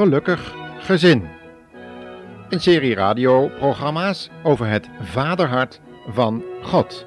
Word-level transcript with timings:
gelukkig 0.00 0.54
gezin. 0.78 1.28
Een 2.48 2.60
serie 2.60 2.94
radioprogramma's 2.94 4.30
over 4.42 4.66
het 4.66 4.88
vaderhart 5.00 5.80
van 6.08 6.42
God. 6.62 7.06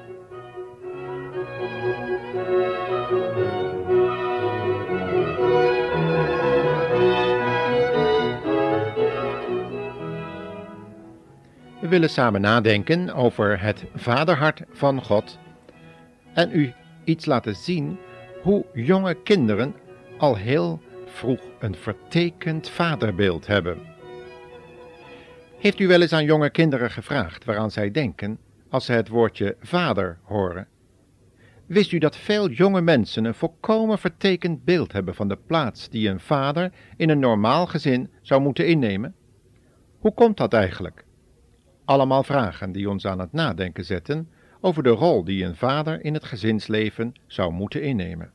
We 11.80 11.88
willen 11.88 12.10
samen 12.10 12.40
nadenken 12.40 13.14
over 13.14 13.60
het 13.60 13.84
vaderhart 13.94 14.62
van 14.72 15.02
God 15.02 15.38
en 16.34 16.50
u 16.52 16.72
iets 17.04 17.26
laten 17.26 17.54
zien 17.54 17.98
hoe 18.42 18.64
jonge 18.72 19.14
kinderen 19.14 19.74
al 20.18 20.36
heel 20.36 20.80
vroeg 21.06 21.40
een 21.58 21.74
vertekend 21.74 22.68
vaderbeeld 22.68 23.46
hebben. 23.46 23.78
Heeft 25.58 25.78
u 25.78 25.86
wel 25.86 26.00
eens 26.00 26.12
aan 26.12 26.24
jonge 26.24 26.50
kinderen 26.50 26.90
gevraagd 26.90 27.44
waaraan 27.44 27.70
zij 27.70 27.90
denken 27.90 28.38
als 28.68 28.84
ze 28.84 28.92
het 28.92 29.08
woordje 29.08 29.56
vader 29.60 30.18
horen? 30.22 30.68
Wist 31.66 31.92
u 31.92 31.98
dat 31.98 32.16
veel 32.16 32.50
jonge 32.50 32.80
mensen 32.80 33.24
een 33.24 33.34
volkomen 33.34 33.98
vertekend 33.98 34.64
beeld 34.64 34.92
hebben 34.92 35.14
van 35.14 35.28
de 35.28 35.38
plaats 35.46 35.88
die 35.88 36.08
een 36.08 36.20
vader 36.20 36.72
in 36.96 37.10
een 37.10 37.18
normaal 37.18 37.66
gezin 37.66 38.10
zou 38.22 38.40
moeten 38.40 38.66
innemen? 38.66 39.14
Hoe 39.98 40.14
komt 40.14 40.36
dat 40.36 40.52
eigenlijk? 40.52 41.04
Allemaal 41.84 42.22
vragen 42.22 42.72
die 42.72 42.90
ons 42.90 43.06
aan 43.06 43.18
het 43.18 43.32
nadenken 43.32 43.84
zetten 43.84 44.28
over 44.60 44.82
de 44.82 44.90
rol 44.90 45.24
die 45.24 45.44
een 45.44 45.56
vader 45.56 46.04
in 46.04 46.14
het 46.14 46.24
gezinsleven 46.24 47.12
zou 47.26 47.52
moeten 47.52 47.82
innemen. 47.82 48.33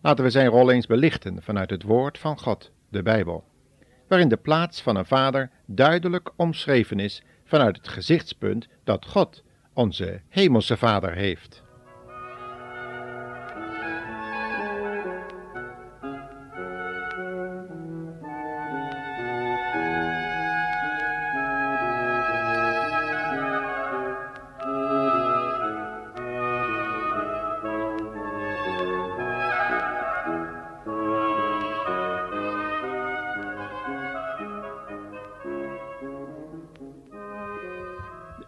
Laten 0.00 0.24
we 0.24 0.30
zijn 0.30 0.48
rol 0.48 0.70
eens 0.70 0.86
belichten 0.86 1.42
vanuit 1.42 1.70
het 1.70 1.82
woord 1.82 2.18
van 2.18 2.38
God, 2.38 2.70
de 2.88 3.02
Bijbel, 3.02 3.44
waarin 4.08 4.28
de 4.28 4.36
plaats 4.36 4.80
van 4.80 4.96
een 4.96 5.06
vader 5.06 5.50
duidelijk 5.66 6.30
omschreven 6.36 7.00
is 7.00 7.22
vanuit 7.44 7.76
het 7.76 7.88
gezichtspunt 7.88 8.68
dat 8.84 9.06
God 9.06 9.42
onze 9.72 10.20
hemelse 10.28 10.76
vader 10.76 11.14
heeft. 11.14 11.64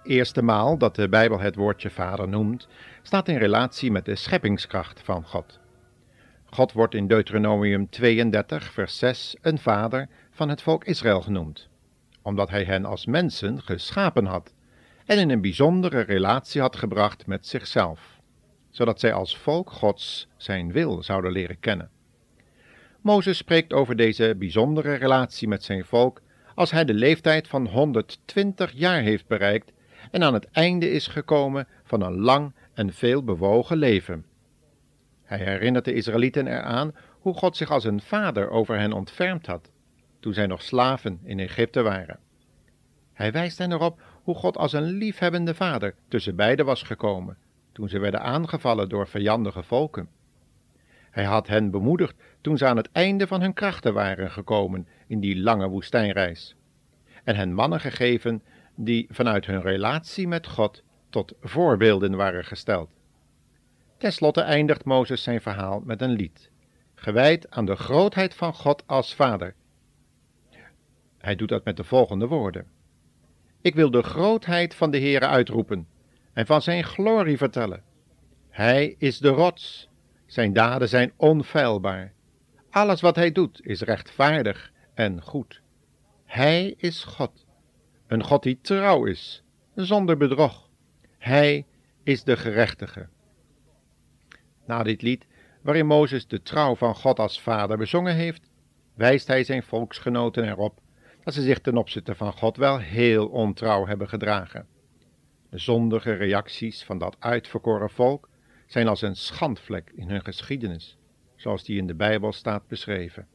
Eerste 0.08 0.42
maal 0.42 0.78
dat 0.78 0.94
de 0.94 1.08
Bijbel 1.08 1.40
het 1.40 1.54
woordje 1.54 1.90
vader 1.90 2.28
noemt, 2.28 2.68
staat 3.02 3.28
in 3.28 3.36
relatie 3.36 3.90
met 3.90 4.04
de 4.04 4.14
scheppingskracht 4.14 5.00
van 5.04 5.24
God. 5.24 5.60
God 6.44 6.72
wordt 6.72 6.94
in 6.94 7.06
Deuteronomium 7.06 7.90
32, 7.90 8.72
vers 8.72 8.98
6 8.98 9.36
een 9.40 9.58
vader 9.58 10.08
van 10.30 10.48
het 10.48 10.62
volk 10.62 10.84
Israël 10.84 11.20
genoemd, 11.20 11.68
omdat 12.22 12.50
hij 12.50 12.64
hen 12.64 12.84
als 12.84 13.06
mensen 13.06 13.62
geschapen 13.62 14.24
had 14.24 14.52
en 15.06 15.18
in 15.18 15.30
een 15.30 15.40
bijzondere 15.40 16.00
relatie 16.00 16.60
had 16.60 16.76
gebracht 16.76 17.26
met 17.26 17.46
zichzelf, 17.46 18.20
zodat 18.70 19.00
zij 19.00 19.12
als 19.12 19.38
volk 19.38 19.70
Gods 19.70 20.28
zijn 20.36 20.72
wil 20.72 21.02
zouden 21.02 21.32
leren 21.32 21.60
kennen. 21.60 21.90
Mozes 23.00 23.36
spreekt 23.36 23.72
over 23.72 23.96
deze 23.96 24.34
bijzondere 24.38 24.94
relatie 24.94 25.48
met 25.48 25.62
zijn 25.62 25.84
volk 25.84 26.22
als 26.54 26.70
hij 26.70 26.84
de 26.84 26.94
leeftijd 26.94 27.48
van 27.48 27.66
120 27.66 28.72
jaar 28.72 29.00
heeft 29.00 29.26
bereikt 29.26 29.72
en 30.10 30.22
aan 30.22 30.34
het 30.34 30.50
einde 30.50 30.90
is 30.90 31.06
gekomen 31.06 31.68
van 31.84 32.02
een 32.02 32.18
lang 32.18 32.52
en 32.74 32.92
veel 32.92 33.24
bewogen 33.24 33.76
leven. 33.76 34.26
Hij 35.22 35.38
herinnert 35.38 35.84
de 35.84 35.92
Israëlieten 35.92 36.46
eraan 36.46 36.94
hoe 37.20 37.34
God 37.34 37.56
zich 37.56 37.70
als 37.70 37.84
een 37.84 38.00
vader 38.00 38.50
over 38.50 38.78
hen 38.78 38.92
ontfermd 38.92 39.46
had, 39.46 39.70
toen 40.20 40.34
zij 40.34 40.46
nog 40.46 40.62
slaven 40.62 41.20
in 41.22 41.38
Egypte 41.38 41.82
waren. 41.82 42.18
Hij 43.12 43.32
wijst 43.32 43.58
hen 43.58 43.72
erop 43.72 44.02
hoe 44.22 44.34
God 44.34 44.56
als 44.56 44.72
een 44.72 44.90
liefhebbende 44.90 45.54
vader 45.54 45.94
tussen 46.08 46.36
beiden 46.36 46.64
was 46.64 46.82
gekomen, 46.82 47.36
toen 47.72 47.88
ze 47.88 47.98
werden 47.98 48.22
aangevallen 48.22 48.88
door 48.88 49.08
vijandige 49.08 49.62
volken. 49.62 50.08
Hij 51.10 51.24
had 51.24 51.46
hen 51.46 51.70
bemoedigd 51.70 52.14
toen 52.40 52.58
ze 52.58 52.66
aan 52.66 52.76
het 52.76 52.92
einde 52.92 53.26
van 53.26 53.40
hun 53.40 53.54
krachten 53.54 53.94
waren 53.94 54.30
gekomen 54.30 54.88
in 55.06 55.20
die 55.20 55.40
lange 55.40 55.68
woestijnreis, 55.68 56.56
en 57.24 57.36
hen 57.36 57.52
mannen 57.52 57.80
gegeven 57.80 58.42
die 58.80 59.06
vanuit 59.10 59.46
hun 59.46 59.60
relatie 59.60 60.28
met 60.28 60.46
God 60.46 60.82
tot 61.10 61.34
voorbeelden 61.40 62.16
waren 62.16 62.44
gesteld. 62.44 62.90
Ten 63.96 64.12
slotte 64.12 64.40
eindigt 64.40 64.84
Mozes 64.84 65.22
zijn 65.22 65.40
verhaal 65.40 65.80
met 65.80 66.02
een 66.02 66.10
lied, 66.10 66.50
gewijd 66.94 67.50
aan 67.50 67.64
de 67.64 67.76
grootheid 67.76 68.34
van 68.34 68.54
God 68.54 68.86
als 68.86 69.14
Vader. 69.14 69.54
Hij 71.18 71.36
doet 71.36 71.48
dat 71.48 71.64
met 71.64 71.76
de 71.76 71.84
volgende 71.84 72.26
woorden: 72.26 72.66
Ik 73.60 73.74
wil 73.74 73.90
de 73.90 74.02
grootheid 74.02 74.74
van 74.74 74.90
de 74.90 74.98
Heere 74.98 75.26
uitroepen 75.26 75.88
en 76.32 76.46
van 76.46 76.62
zijn 76.62 76.84
glorie 76.84 77.36
vertellen. 77.36 77.82
Hij 78.48 78.94
is 78.98 79.18
de 79.18 79.28
rots, 79.28 79.88
zijn 80.26 80.52
daden 80.52 80.88
zijn 80.88 81.12
onfeilbaar. 81.16 82.12
Alles 82.70 83.00
wat 83.00 83.16
hij 83.16 83.32
doet 83.32 83.66
is 83.66 83.80
rechtvaardig 83.80 84.72
en 84.94 85.22
goed. 85.22 85.60
Hij 86.24 86.74
is 86.76 87.04
God 87.04 87.46
een 88.08 88.24
God 88.24 88.42
die 88.42 88.58
trouw 88.60 89.04
is, 89.04 89.42
zonder 89.74 90.16
bedrog. 90.16 90.68
Hij 91.18 91.66
is 92.02 92.24
de 92.24 92.36
gerechtige. 92.36 93.08
Na 94.66 94.82
dit 94.82 95.02
lied, 95.02 95.26
waarin 95.62 95.86
Mozes 95.86 96.26
de 96.26 96.42
trouw 96.42 96.76
van 96.76 96.94
God 96.94 97.18
als 97.18 97.40
vader 97.40 97.76
bezongen 97.76 98.14
heeft, 98.14 98.50
wijst 98.94 99.26
hij 99.26 99.44
zijn 99.44 99.62
volksgenoten 99.62 100.48
erop 100.48 100.80
dat 101.24 101.34
ze 101.34 101.42
zich 101.42 101.58
ten 101.58 101.76
opzichte 101.76 102.14
van 102.14 102.32
God 102.32 102.56
wel 102.56 102.78
heel 102.78 103.26
ontrouw 103.26 103.86
hebben 103.86 104.08
gedragen. 104.08 104.66
De 105.50 105.58
zondige 105.58 106.12
reacties 106.12 106.84
van 106.84 106.98
dat 106.98 107.16
uitverkoren 107.18 107.90
volk 107.90 108.28
zijn 108.66 108.88
als 108.88 109.02
een 109.02 109.16
schandvlek 109.16 109.92
in 109.94 110.10
hun 110.10 110.24
geschiedenis, 110.24 110.98
zoals 111.36 111.64
die 111.64 111.78
in 111.78 111.86
de 111.86 111.94
Bijbel 111.94 112.32
staat 112.32 112.66
beschreven. 112.68 113.26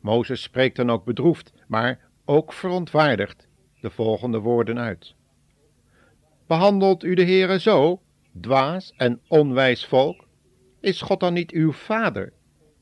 Mozes 0.00 0.42
spreekt 0.42 0.76
dan 0.76 0.90
ook 0.90 1.04
bedroefd, 1.04 1.52
maar 1.66 2.00
ook 2.24 2.52
verontwaardigd 2.52 3.48
de 3.84 3.90
volgende 3.90 4.38
woorden 4.38 4.78
uit. 4.78 5.14
Behandelt 6.46 7.04
u 7.04 7.14
de 7.14 7.24
Heere 7.24 7.58
zo, 7.58 8.02
dwaas 8.40 8.92
en 8.96 9.20
onwijs 9.28 9.86
volk? 9.86 10.26
Is 10.80 11.00
God 11.00 11.20
dan 11.20 11.32
niet 11.32 11.50
uw 11.50 11.72
vader? 11.72 12.32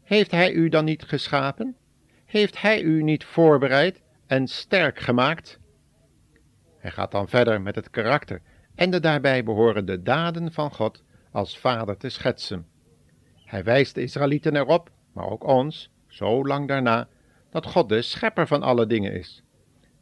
Heeft 0.03 0.31
hij 0.31 0.53
u 0.53 0.69
dan 0.69 0.85
niet 0.85 1.03
geschapen? 1.03 1.77
Heeft 2.25 2.61
hij 2.61 2.83
u 2.83 3.03
niet 3.03 3.25
voorbereid 3.25 4.03
en 4.27 4.47
sterk 4.47 4.99
gemaakt? 4.99 5.59
Hij 6.79 6.91
gaat 6.91 7.11
dan 7.11 7.29
verder 7.29 7.61
met 7.61 7.75
het 7.75 7.91
karakter 7.91 8.43
en 8.75 8.91
de 8.91 9.01
daarbij 9.01 9.45
behorende 9.45 10.03
daden 10.03 10.53
van 10.53 10.71
God 10.71 11.03
als 11.33 11.59
vader 11.59 11.97
te 11.97 12.09
schetsen. 12.09 12.67
Hij 13.45 13.65
wijst 13.65 13.95
de 13.95 14.03
Israëlieten 14.03 14.57
erop, 14.57 14.91
maar 15.13 15.31
ook 15.31 15.45
ons, 15.45 15.91
zo 16.09 16.47
lang 16.47 16.69
daarna, 16.69 17.09
dat 17.51 17.67
God 17.67 17.89
de 17.89 18.03
schepper 18.03 18.47
van 18.47 18.63
alle 18.63 18.87
dingen 18.87 19.13
is 19.13 19.43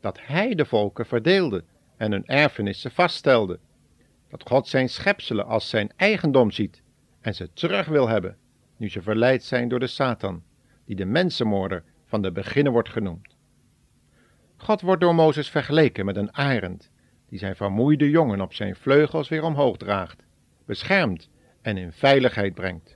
dat 0.00 0.18
hij 0.22 0.54
de 0.54 0.64
volken 0.64 1.06
verdeelde 1.06 1.64
en 1.96 2.12
hun 2.12 2.26
erfenissen 2.26 2.90
vaststelde. 2.90 3.58
Dat 4.28 4.48
God 4.48 4.68
zijn 4.68 4.88
schepselen 4.88 5.46
als 5.46 5.68
zijn 5.68 5.92
eigendom 5.96 6.50
ziet 6.50 6.82
en 7.20 7.34
ze 7.34 7.52
terug 7.52 7.86
wil 7.86 8.08
hebben, 8.08 8.36
nu 8.76 8.88
ze 8.88 9.02
verleid 9.02 9.42
zijn 9.42 9.68
door 9.68 9.78
de 9.78 9.86
Satan, 9.86 10.42
die 10.84 10.96
de 10.96 11.04
mensenmoorder 11.04 11.82
van 12.06 12.22
de 12.22 12.32
beginnen 12.32 12.72
wordt 12.72 12.88
genoemd. 12.88 13.36
God 14.56 14.80
wordt 14.80 15.00
door 15.00 15.14
Mozes 15.14 15.50
vergeleken 15.50 16.04
met 16.04 16.16
een 16.16 16.34
arend, 16.34 16.90
die 17.28 17.38
zijn 17.38 17.56
vermoeide 17.56 18.10
jongen 18.10 18.40
op 18.40 18.54
zijn 18.54 18.76
vleugels 18.76 19.28
weer 19.28 19.42
omhoog 19.42 19.76
draagt, 19.76 20.22
beschermt 20.66 21.30
en 21.62 21.76
in 21.76 21.92
veiligheid 21.92 22.54
brengt. 22.54 22.92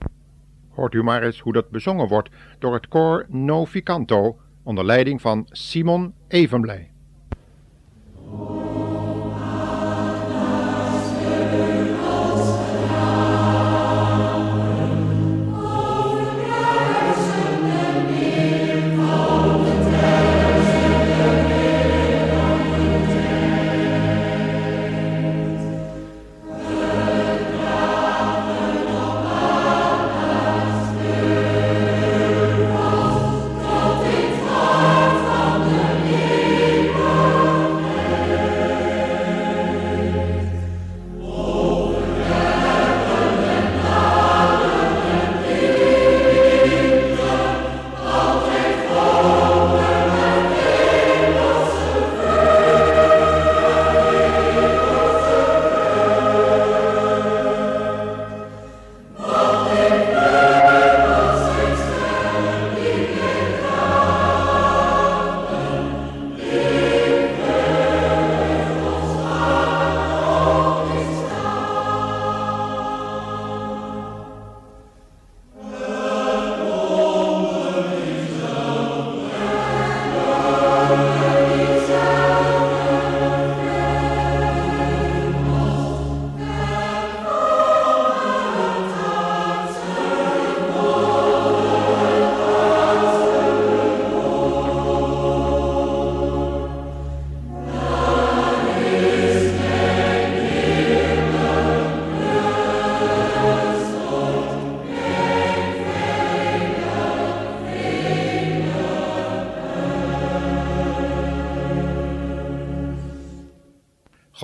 Hoort 0.69 0.93
u 0.93 1.03
maar 1.03 1.23
eens 1.23 1.39
hoe 1.39 1.53
dat 1.53 1.69
bezongen 1.69 2.07
wordt 2.07 2.29
door 2.59 2.73
het 2.73 2.87
koor 2.87 3.25
Novicanto 3.29 4.39
onder 4.63 4.85
leiding 4.85 5.21
van 5.21 5.47
Simon 5.51 6.13
Evenblij. 6.27 6.94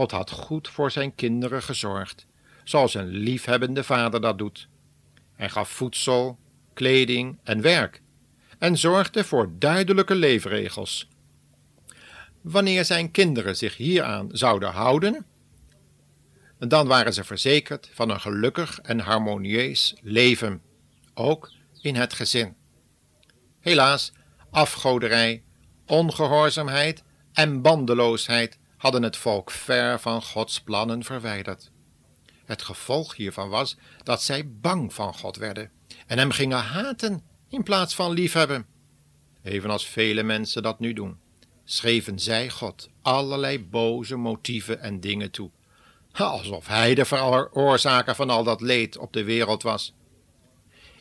God 0.02 0.12
had 0.12 0.32
goed 0.32 0.70
voor 0.70 0.92
zijn 0.92 1.16
kinderen 1.16 1.64
gezorgd, 1.64 2.26
zoals 2.64 2.94
een 2.94 3.08
liefhebbende 3.08 3.84
vader 3.84 4.22
dat 4.22 4.38
doet. 4.38 4.68
Hij 5.34 5.50
gaf 5.50 5.70
voedsel, 5.70 6.40
kleding 6.74 7.40
en 7.44 7.62
werk 7.62 8.02
en 8.58 8.78
zorgde 8.78 9.24
voor 9.24 9.52
duidelijke 9.60 10.16
leefregels. 10.16 11.08
Wanneer 12.42 12.86
zijn 12.86 13.12
kinderen 13.12 13.58
zich 13.58 13.78
hieraan 13.78 14.30
zouden 14.32 14.70
houden, 14.72 15.26
dan 16.60 16.88
waren 16.88 17.14
ze 17.14 17.24
verzekerd 17.24 17.90
van 17.94 18.10
een 18.10 18.22
gelukkig 18.22 18.80
en 18.80 19.00
harmonieus 19.00 19.96
leven, 20.02 20.62
ook 21.14 21.52
in 21.82 21.96
het 21.96 22.14
gezin. 22.14 22.56
Helaas, 23.60 24.12
afgoderij, 24.50 25.44
ongehoorzaamheid 25.86 27.04
en 27.34 27.62
bandeloosheid 27.62 28.60
hadden 28.82 29.04
het 29.04 29.18
volk 29.18 29.52
ver 29.52 30.00
van 30.00 30.22
Gods 30.22 30.62
plannen 30.62 31.04
verwijderd. 31.04 31.72
Het 32.46 32.62
gevolg 32.62 33.16
hiervan 33.16 33.50
was 33.50 33.78
dat 34.04 34.22
zij 34.22 34.52
bang 34.52 34.94
van 34.94 35.14
God 35.14 35.38
werden 35.38 35.72
en 36.08 36.18
hem 36.18 36.32
gingen 36.32 36.58
haten 36.58 37.24
in 37.50 37.64
plaats 37.64 37.96
van 37.96 38.12
liefhebben. 38.12 38.66
Evenals 39.44 39.86
vele 39.86 40.24
mensen 40.24 40.64
dat 40.64 40.80
nu 40.80 40.94
doen, 40.94 41.20
schreven 41.64 42.20
zij 42.20 42.50
God 42.50 42.90
allerlei 43.02 43.66
boze 43.66 44.16
motieven 44.16 44.80
en 44.80 45.00
dingen 45.00 45.32
toe, 45.32 45.52
alsof 46.12 46.68
hij 46.68 46.96
de 46.96 47.06
veroorzaker 47.06 48.16
van 48.16 48.30
al 48.30 48.44
dat 48.44 48.62
leed 48.62 48.98
op 48.98 49.14
de 49.14 49.24
wereld 49.24 49.64
was. 49.64 49.94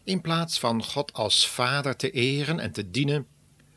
In 0.04 0.20
plaats 0.20 0.58
van 0.58 0.84
God 0.84 1.12
als 1.12 1.48
Vader 1.48 1.96
te 1.96 2.10
eren 2.10 2.58
en 2.58 2.72
te 2.72 2.90
dienen, 2.90 3.26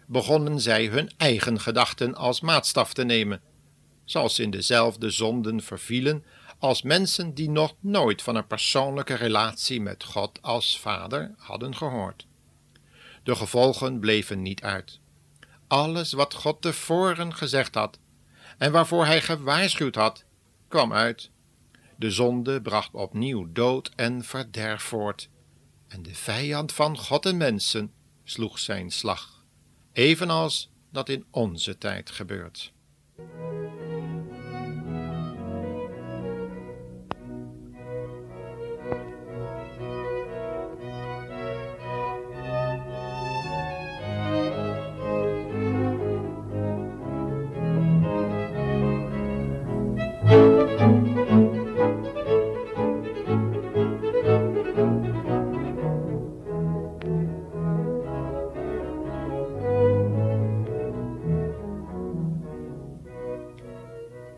begonnen 0.08 0.60
zij 0.60 0.86
hun 0.86 1.12
eigen 1.18 1.60
gedachten 1.60 2.16
als 2.16 2.42
maatstaf 2.42 2.94
te 2.94 3.04
nemen, 3.04 3.42
zoals 4.06 4.40
in 4.40 4.50
dezelfde 4.52 5.10
zonden 5.10 5.62
vervielen 5.62 6.24
als 6.60 6.82
mensen 6.82 7.34
die 7.34 7.50
nog 7.50 7.76
nooit 7.80 8.22
van 8.22 8.36
een 8.36 8.48
persoonlijke 8.48 9.14
relatie 9.14 9.82
met 9.82 10.04
God 10.04 10.42
als 10.42 10.80
Vader 10.80 11.36
hadden 11.38 11.76
gehoord. 11.76 12.28
De 13.24 13.36
gevolgen 13.36 14.00
bleven 14.00 14.42
niet 14.42 14.62
uit. 14.62 15.00
Alles 15.68 16.14
wat 16.14 16.34
God 16.34 16.62
tevoren 16.62 17.36
gezegd 17.36 17.76
had 17.76 18.00
en 18.58 18.72
waarvoor 18.72 19.06
hij 19.06 19.22
gewaarschuwd 19.22 19.96
had, 19.96 20.24
kwam 20.68 20.94
uit. 20.94 21.30
De 21.98 22.12
zonde 22.12 22.62
bracht 22.62 22.94
opnieuw 22.94 23.52
dood 23.52 23.92
en 23.96 24.24
verderf 24.24 24.82
voort, 24.82 25.30
en 25.88 26.04
de 26.04 26.16
vijand 26.16 26.72
van 26.72 26.98
God 26.98 27.26
en 27.26 27.38
mensen 27.38 27.94
sloeg 28.24 28.60
zijn 28.60 28.92
slag, 28.92 29.44
evenals 29.94 30.72
dat 30.92 31.10
in 31.10 31.26
onze 31.32 31.78
tijd 31.78 32.12
gebeurt. 32.12 32.74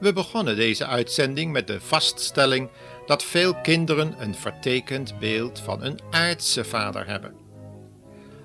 We 0.05 0.13
begonnen 0.13 0.55
deze 0.55 0.85
uitzending 0.85 1.51
met 1.51 1.67
de 1.67 1.81
vaststelling 1.81 2.69
dat 3.05 3.23
veel 3.23 3.55
kinderen 3.55 4.15
een 4.21 4.35
vertekend 4.35 5.19
beeld 5.19 5.59
van 5.59 5.83
een 5.83 5.99
aardse 6.11 6.63
vader 6.63 7.07
hebben. 7.07 7.35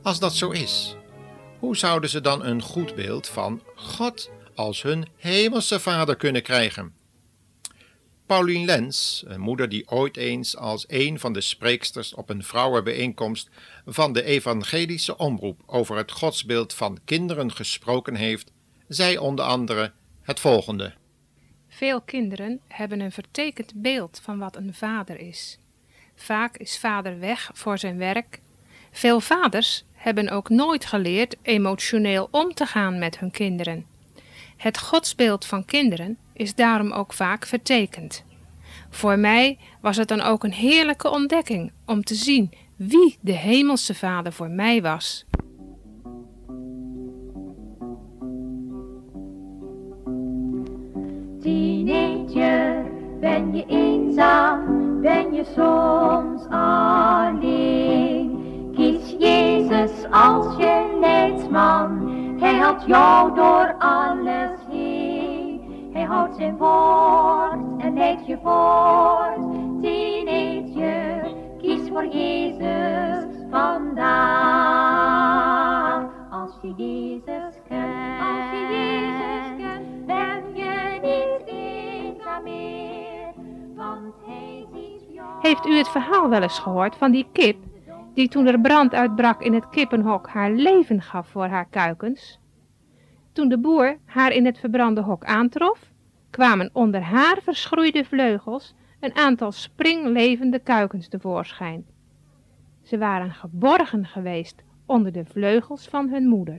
Als 0.02 0.19
dat 0.19 0.35
zo 0.35 0.50
is, 0.50 0.97
hoe 1.59 1.76
zouden 1.76 2.11
ze 2.11 2.21
dan 2.21 2.45
een 2.45 2.62
goed 2.62 2.95
beeld 2.95 3.29
van 3.29 3.62
God 3.75 4.31
als 4.55 4.83
hun 4.83 5.09
hemelse 5.17 5.81
vader 5.81 6.17
kunnen 6.17 6.43
krijgen? 6.43 6.95
Pauline 8.26 8.64
Lens, 8.64 9.25
een 9.26 9.40
moeder 9.40 9.69
die 9.69 9.88
ooit 9.88 10.17
eens 10.17 10.57
als 10.57 10.85
een 10.88 11.19
van 11.19 11.33
de 11.33 11.40
spreeksters 11.40 12.14
op 12.14 12.31
een 12.31 12.45
vrouwenbijeenkomst 12.45 13.49
van 13.87 14.12
de 14.12 14.23
evangelische 14.23 15.17
omroep 15.17 15.62
over 15.67 15.97
het 15.97 16.12
godsbeeld 16.12 16.75
van 16.75 16.99
kinderen 17.05 17.52
gesproken 17.52 18.14
heeft, 18.14 18.52
zei 18.88 19.19
onder 19.19 19.45
andere 19.45 19.93
het 20.23 20.40
volgende. 20.40 20.99
Veel 21.80 22.00
kinderen 22.00 22.60
hebben 22.68 23.00
een 23.00 23.12
vertekend 23.12 23.72
beeld 23.75 24.20
van 24.22 24.38
wat 24.38 24.56
een 24.56 24.75
vader 24.75 25.20
is. 25.20 25.58
Vaak 26.14 26.56
is 26.56 26.78
vader 26.78 27.18
weg 27.18 27.50
voor 27.54 27.78
zijn 27.78 27.96
werk. 27.99 28.40
Veel 28.90 29.20
vaders 29.20 29.84
hebben 29.92 30.28
ook 30.28 30.49
nooit 30.49 30.84
geleerd 30.84 31.37
emotioneel 31.42 32.28
om 32.30 32.54
te 32.54 32.66
gaan 32.66 32.99
met 32.99 33.18
hun 33.18 33.30
kinderen. 33.30 33.87
Het 34.56 34.78
godsbeeld 34.78 35.46
van 35.46 35.64
kinderen 35.64 36.18
is 36.32 36.54
daarom 36.54 36.92
ook 36.92 37.12
vaak 37.12 37.46
vertekend. 37.46 38.25
Voor 38.90 39.18
mij 39.18 39.58
was 39.80 39.96
het 39.96 40.08
dan 40.08 40.20
ook 40.20 40.44
een 40.44 40.52
heerlijke 40.52 41.10
ontdekking 41.10 41.72
om 41.87 42.04
te 42.04 42.14
zien 42.14 42.52
wie 42.76 43.18
de 43.20 43.37
hemelse 43.37 43.94
vader 43.94 44.32
voor 44.32 44.50
mij 44.50 44.82
was. 44.82 45.25
Soms 55.44 56.47
alleen. 56.50 58.38
Kies 58.75 59.14
Jezus 59.18 60.11
als 60.11 60.56
je 60.56 60.97
leidsman, 61.00 62.12
hij 62.38 62.54
helpt 62.54 62.87
jou 62.87 63.35
door 63.35 63.75
alles 63.78 64.59
heen. 64.70 65.90
Hij 65.92 66.02
houdt 66.02 66.37
zijn 66.37 66.56
woord 66.56 67.59
en 67.78 67.94
leidt 67.94 68.26
je 68.26 68.38
voort. 68.42 69.38
Teenager, 69.82 71.35
kies 71.59 71.88
voor 71.88 72.06
Jezus 72.06 73.25
vandaag. 73.50 74.50
Als 76.30 76.50
je 76.62 76.73
Jezus 76.76 77.60
Heeft 85.40 85.66
u 85.66 85.76
het 85.76 85.88
verhaal 85.88 86.28
wel 86.28 86.42
eens 86.42 86.59
gehoord 86.59 86.97
van 86.97 87.11
die 87.11 87.26
kip 87.32 87.56
die 88.14 88.28
toen 88.28 88.47
er 88.47 88.61
brand 88.61 88.94
uitbrak 88.94 89.42
in 89.42 89.54
het 89.54 89.68
kippenhok 89.68 90.28
haar 90.28 90.52
leven 90.52 91.02
gaf 91.02 91.28
voor 91.28 91.47
haar 91.47 91.66
kuikens? 91.66 92.38
Toen 93.32 93.49
de 93.49 93.59
boer 93.59 93.99
haar 94.04 94.32
in 94.32 94.44
het 94.44 94.59
verbrande 94.59 95.00
hok 95.00 95.25
aantrof, 95.25 95.90
kwamen 96.30 96.70
onder 96.73 97.00
haar 97.00 97.38
verschroeide 97.42 98.04
vleugels 98.04 98.75
een 99.00 99.16
aantal 99.16 99.52
springlevende 99.52 100.59
kuikens 100.59 101.09
tevoorschijn. 101.09 101.87
Ze 102.82 102.99
waren 102.99 103.30
geborgen 103.30 104.06
geweest 104.06 104.62
onder 104.87 105.12
de 105.12 105.25
vleugels 105.25 105.88
van 105.88 106.09
hun 106.09 106.26
moeder. 106.28 106.59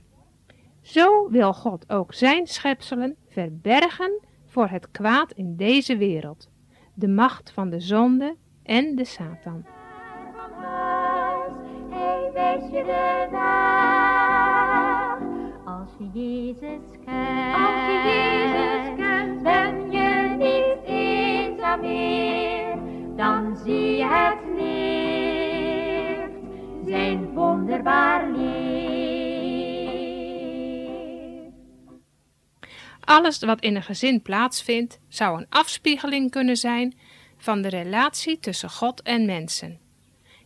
Zo 0.80 1.30
wil 1.30 1.52
God 1.52 1.90
ook 1.90 2.14
zijn 2.14 2.46
schepselen 2.46 3.16
verbergen 3.28 4.20
voor 4.46 4.68
het 4.68 4.90
kwaad 4.90 5.32
in 5.32 5.56
deze 5.56 5.96
wereld, 5.96 6.50
de 6.94 7.08
macht 7.08 7.50
van 7.50 7.70
de 7.70 7.80
zonde 7.80 8.36
en 8.62 8.94
de 8.94 9.04
Satan. 9.04 9.64
wijst 12.32 12.72
je 12.72 12.84
de 12.84 13.28
weg. 13.30 13.70
Als 15.64 15.90
je 15.98 16.06
Jezus 16.12 16.82
kent, 17.04 17.54
als 17.54 17.86
je 17.86 17.96
Jezus 18.04 18.96
kent, 18.96 19.42
ben 19.42 19.90
je 19.90 20.34
niet 20.38 20.76
eenzaam 20.86 21.80
meer. 21.80 22.76
Dan 23.16 23.56
zie 23.64 23.96
je 23.96 24.06
het 24.06 24.38
licht, 24.56 26.30
zijn 26.86 27.32
wonderbaar 27.34 28.30
licht. 28.30 28.72
Alles 33.04 33.38
wat 33.38 33.60
in 33.60 33.76
een 33.76 33.82
gezin 33.82 34.22
plaatsvindt, 34.22 35.00
zou 35.08 35.38
een 35.40 35.46
afspiegeling 35.48 36.30
kunnen 36.30 36.56
zijn 36.56 36.94
van 37.42 37.62
de 37.62 37.68
relatie 37.68 38.38
tussen 38.40 38.70
God 38.70 39.02
en 39.02 39.26
mensen. 39.26 39.78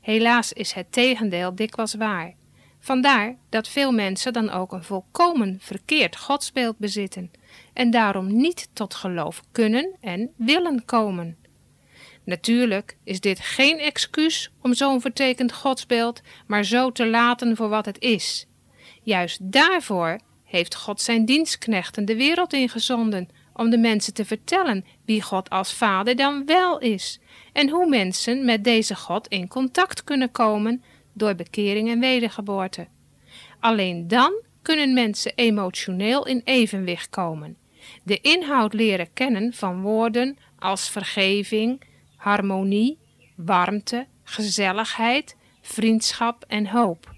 Helaas 0.00 0.52
is 0.52 0.72
het 0.72 0.92
tegendeel 0.92 1.54
dikwijls 1.54 1.94
waar. 1.94 2.34
Vandaar 2.78 3.36
dat 3.48 3.68
veel 3.68 3.92
mensen 3.92 4.32
dan 4.32 4.50
ook 4.50 4.72
een 4.72 4.84
volkomen 4.84 5.58
verkeerd 5.60 6.16
godsbeeld 6.16 6.78
bezitten 6.78 7.30
en 7.72 7.90
daarom 7.90 8.36
niet 8.36 8.68
tot 8.72 8.94
geloof 8.94 9.42
kunnen 9.52 9.96
en 10.00 10.32
willen 10.36 10.84
komen. 10.84 11.36
Natuurlijk 12.24 12.96
is 13.04 13.20
dit 13.20 13.40
geen 13.40 13.78
excuus 13.78 14.50
om 14.62 14.74
zo'n 14.74 15.00
vertekend 15.00 15.52
godsbeeld 15.52 16.20
maar 16.46 16.64
zo 16.64 16.92
te 16.92 17.06
laten 17.06 17.56
voor 17.56 17.68
wat 17.68 17.86
het 17.86 18.00
is. 18.00 18.46
Juist 19.02 19.52
daarvoor 19.52 20.18
heeft 20.44 20.74
God 20.74 21.00
zijn 21.00 21.24
dienstknechten 21.24 22.04
de 22.04 22.16
wereld 22.16 22.52
ingezonden 22.52 23.28
om 23.56 23.70
de 23.70 23.78
mensen 23.78 24.14
te 24.14 24.24
vertellen 24.24 24.84
wie 25.04 25.22
God 25.22 25.50
als 25.50 25.72
Vader 25.72 26.16
dan 26.16 26.46
wel 26.46 26.78
is 26.78 27.20
en 27.52 27.68
hoe 27.68 27.88
mensen 27.88 28.44
met 28.44 28.64
deze 28.64 28.94
God 28.94 29.28
in 29.28 29.48
contact 29.48 30.04
kunnen 30.04 30.30
komen 30.30 30.82
door 31.12 31.34
bekering 31.34 31.88
en 31.88 32.00
wedergeboorte. 32.00 32.86
Alleen 33.60 34.08
dan 34.08 34.42
kunnen 34.62 34.94
mensen 34.94 35.32
emotioneel 35.34 36.26
in 36.26 36.40
evenwicht 36.44 37.10
komen, 37.10 37.56
de 38.02 38.20
inhoud 38.20 38.72
leren 38.72 39.12
kennen 39.12 39.52
van 39.52 39.82
woorden 39.82 40.38
als 40.58 40.88
vergeving, 40.88 41.82
harmonie, 42.16 42.98
warmte, 43.36 44.06
gezelligheid, 44.24 45.36
vriendschap 45.60 46.44
en 46.48 46.66
hoop. 46.66 47.15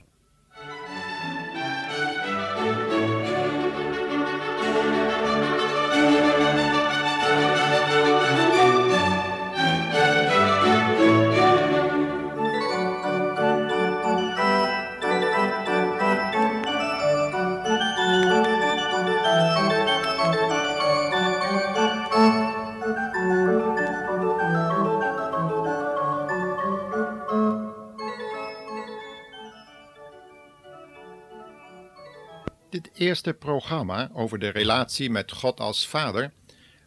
Eerste 32.99 33.33
programma 33.33 34.11
over 34.13 34.39
de 34.39 34.49
relatie 34.49 35.11
met 35.11 35.33
God 35.33 35.61
als 35.61 35.87
Vader 35.87 36.33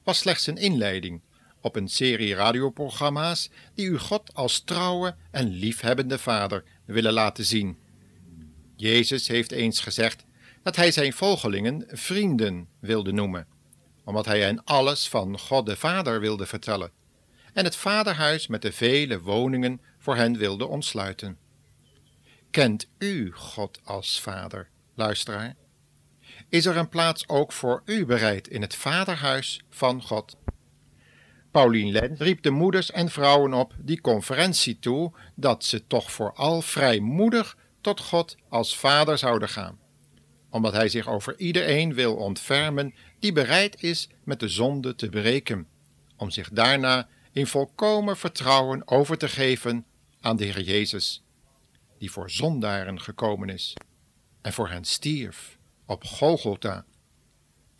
was 0.04 0.18
slechts 0.18 0.48
een 0.48 0.58
inleiding 0.58 1.22
op 1.62 1.76
een 1.76 1.88
serie 1.88 2.36
radioprogramma's 2.36 3.50
die 3.74 3.86
u 3.86 3.98
God 3.98 4.34
als 4.34 4.60
trouwe 4.60 5.16
en 5.32 5.50
liefhebbende 5.50 6.18
Vader 6.18 6.64
willen 6.86 7.14
laten 7.14 7.46
zien. 7.46 7.78
Jezus 8.76 9.28
heeft 9.28 9.52
eens 9.52 9.80
gezegd 9.80 10.26
dat 10.64 10.76
hij 10.76 10.92
zijn 10.92 11.14
volgelingen 11.14 11.86
vrienden 11.88 12.68
wilde 12.80 13.12
noemen, 13.12 13.48
omdat 14.04 14.26
hij 14.26 14.40
hen 14.42 14.64
alles 14.64 15.08
van 15.08 15.40
God 15.40 15.66
de 15.66 15.76
Vader 15.76 16.20
wilde 16.20 16.46
vertellen 16.46 16.92
en 17.54 17.64
het 17.64 17.76
vaderhuis 17.76 18.48
met 18.48 18.62
de 18.62 18.72
vele 18.72 19.22
woningen 19.22 19.82
voor 19.98 20.16
hen 20.16 20.38
wilde 20.38 20.68
ontsluiten. 20.68 21.38
Kent 22.52 22.90
u 22.98 23.32
God 23.32 23.80
als 23.84 24.22
Vader, 24.22 24.70
luisteraar? 24.96 25.56
Is 26.52 26.66
er 26.66 26.78
een 26.78 26.90
plaats 26.90 27.28
ook 27.28 27.52
voor 27.52 27.82
u 27.86 28.06
bereid 28.06 28.48
in 28.48 28.62
het 28.62 28.76
vaderhuis 28.76 29.62
van 29.70 30.02
God. 30.02 30.38
Paulien 31.52 31.92
Lens 31.92 32.20
riep 32.20 32.44
de 32.44 32.50
moeders 32.50 32.92
en 32.92 33.10
vrouwen 33.10 33.54
op 33.54 33.74
die 33.78 34.02
conferentie 34.02 34.80
toe 34.80 35.12
dat 35.36 35.64
ze 35.66 35.88
toch 35.88 36.12
vooral 36.12 36.62
vrijmoedig 36.62 37.58
tot 37.82 38.00
God 38.00 38.36
als 38.50 38.78
vader 38.78 39.18
zouden 39.18 39.50
gaan, 39.50 39.80
omdat 40.50 40.74
hij 40.74 40.90
zich 40.90 41.08
over 41.08 41.40
iedereen 41.40 41.94
wil 41.94 42.16
ontfermen 42.16 42.94
die 43.20 43.32
bereid 43.32 43.84
is 43.84 44.10
met 44.24 44.40
de 44.40 44.48
zonde 44.48 44.96
te 44.96 45.10
breken, 45.10 45.68
om 46.18 46.30
zich 46.30 46.50
daarna 46.50 47.08
in 47.32 47.48
volkomen 47.48 48.18
vertrouwen 48.18 48.88
over 48.88 49.18
te 49.18 49.30
geven 49.30 49.86
aan 50.22 50.36
de 50.36 50.46
Heer 50.46 50.62
Jezus, 50.62 51.24
die 51.98 52.12
voor 52.12 52.30
zondaren 52.30 53.02
gekomen 53.02 53.50
is 53.50 53.74
en 54.42 54.54
voor 54.54 54.70
hen 54.70 54.86
stierf 54.86 55.60
op 55.92 56.04
Golgotha. 56.04 56.86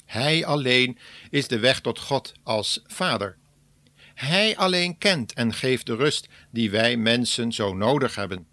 Hij 0.06 0.46
alleen 0.46 0.98
is 1.30 1.48
de 1.48 1.60
weg 1.60 1.80
tot 1.80 2.00
God 2.00 2.34
als 2.44 2.82
Vader. 2.86 3.38
Hij 4.14 4.58
alleen 4.58 4.98
kent 4.98 5.34
en 5.34 5.54
geeft 5.54 5.86
de 5.86 5.96
rust 5.96 6.28
die 6.50 6.72
wij 6.72 6.98
mensen 6.98 7.52
zo 7.52 7.74
nodig 7.74 8.16
hebben. 8.16 8.48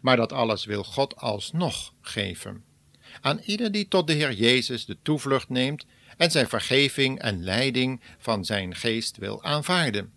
Maar 0.00 0.16
dat 0.16 0.32
alles 0.32 0.64
wil 0.64 0.84
God 0.84 1.16
alsnog 1.16 1.94
geven. 2.00 2.64
Aan 3.20 3.40
ieder 3.44 3.72
die 3.72 3.88
tot 3.88 4.06
de 4.06 4.12
Heer 4.12 4.32
Jezus 4.32 4.84
de 4.84 4.96
toevlucht 5.02 5.48
neemt 5.48 5.86
en 6.16 6.30
zijn 6.30 6.48
vergeving 6.48 7.18
en 7.18 7.44
leiding 7.44 8.00
van 8.18 8.44
zijn 8.44 8.74
geest 8.74 9.16
wil 9.16 9.42
aanvaarden. 9.42 10.12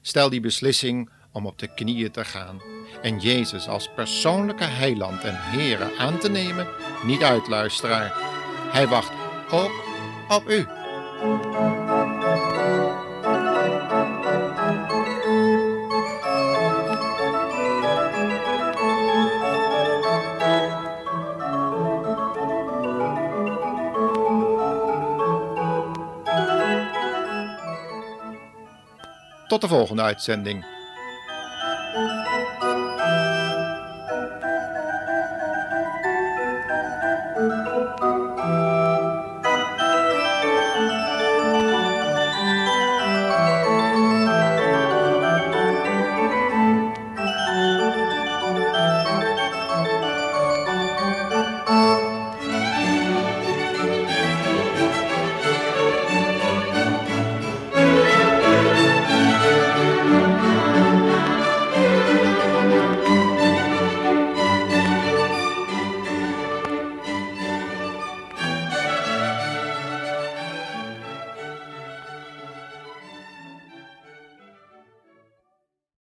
Stel 0.00 0.30
die 0.30 0.40
beslissing 0.40 1.10
om 1.34 1.46
op 1.46 1.58
de 1.58 1.74
knieën 1.74 2.10
te 2.10 2.24
gaan 2.24 2.62
en 3.02 3.18
Jezus 3.18 3.68
als 3.68 3.88
persoonlijke 3.94 4.64
heiland 4.64 5.24
en 5.24 5.36
Heere 5.36 5.96
aan 5.98 6.18
te 6.18 6.30
nemen, 6.30 6.66
niet 7.04 7.22
uit, 7.22 7.48
luisteraar. 7.48 8.12
Hij 8.72 8.88
wacht 8.88 9.12
ook 9.50 9.72
op 10.28 10.50
u. 10.50 10.66
Tot 29.48 29.60
de 29.60 29.68
volgende 29.68 30.02
uitzending. 30.02 30.73